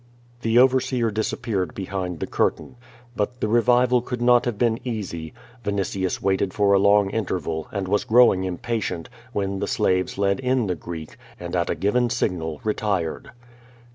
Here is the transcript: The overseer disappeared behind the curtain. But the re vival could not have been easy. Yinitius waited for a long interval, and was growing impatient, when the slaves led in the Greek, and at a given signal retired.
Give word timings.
The 0.41 0.57
overseer 0.57 1.11
disappeared 1.11 1.75
behind 1.75 2.19
the 2.21 2.25
curtain. 2.25 2.75
But 3.15 3.39
the 3.39 3.47
re 3.47 3.61
vival 3.61 4.03
could 4.03 4.19
not 4.19 4.45
have 4.45 4.57
been 4.57 4.79
easy. 4.83 5.31
Yinitius 5.63 6.19
waited 6.19 6.55
for 6.55 6.73
a 6.73 6.79
long 6.79 7.11
interval, 7.11 7.67
and 7.71 7.87
was 7.87 8.03
growing 8.03 8.43
impatient, 8.43 9.09
when 9.31 9.59
the 9.59 9.67
slaves 9.67 10.17
led 10.17 10.39
in 10.39 10.65
the 10.65 10.73
Greek, 10.73 11.17
and 11.39 11.55
at 11.55 11.69
a 11.69 11.75
given 11.75 12.09
signal 12.09 12.61
retired. 12.63 13.29